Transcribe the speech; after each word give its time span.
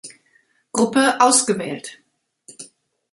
Gruppe 0.73 1.17
ausgewählt. 1.21 2.01